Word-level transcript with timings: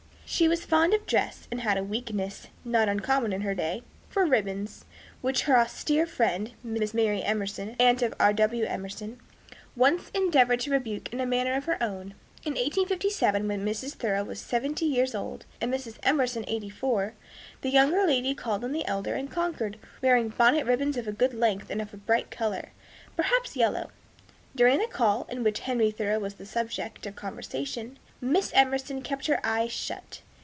She 0.31 0.47
was 0.47 0.63
fond 0.63 0.93
of 0.93 1.05
dress, 1.05 1.45
and 1.51 1.59
had 1.59 1.77
a 1.77 1.83
weakness, 1.83 2.47
not 2.63 2.87
uncommon 2.87 3.33
in 3.33 3.41
her 3.41 3.53
day, 3.53 3.83
for 4.07 4.25
ribbons, 4.25 4.85
which 5.19 5.41
her 5.41 5.57
austere 5.57 6.05
friend, 6.05 6.53
Miss 6.63 6.93
Mary 6.93 7.21
Emerson 7.21 7.75
(aunt 7.81 8.01
of 8.01 8.13
R. 8.17 8.31
W. 8.31 8.63
Emerson), 8.63 9.19
once 9.75 10.09
endeavored 10.13 10.61
to 10.61 10.71
rebuke 10.71 11.11
in 11.11 11.19
a 11.19 11.25
manner 11.25 11.53
of 11.55 11.65
her 11.65 11.75
own. 11.83 12.13
In 12.45 12.53
1857, 12.53 13.45
when 13.45 13.65
Mrs. 13.65 13.95
Thoreau 13.95 14.23
was 14.23 14.39
seventy 14.39 14.85
years 14.85 15.13
old, 15.13 15.45
and 15.59 15.69
Miss 15.69 15.99
Emerson 16.01 16.45
eighty 16.47 16.69
four, 16.69 17.13
the 17.59 17.69
younger 17.69 18.07
lady 18.07 18.33
called 18.33 18.63
on 18.63 18.71
the 18.71 18.85
elder 18.85 19.15
in 19.17 19.27
Concord, 19.27 19.77
wearing 20.01 20.29
bonnet 20.29 20.65
ribbons 20.65 20.95
of 20.95 21.09
a 21.09 21.11
good 21.11 21.33
length 21.33 21.69
and 21.69 21.81
of 21.81 21.93
a 21.93 21.97
bright 21.97 22.31
color, 22.31 22.71
perhaps 23.17 23.57
yellow. 23.57 23.91
During 24.55 24.79
the 24.79 24.87
call, 24.87 25.27
in 25.29 25.43
which 25.43 25.59
Henry 25.61 25.91
Thoreau 25.91 26.19
was 26.19 26.35
the 26.35 26.45
subject 26.45 27.05
of 27.05 27.17
conversation, 27.17 27.99
Miss 28.23 28.51
Emerson 28.53 29.01
kept 29.01 29.25
her 29.27 29.39
eyes 29.43 29.71
shut. 29.71 30.21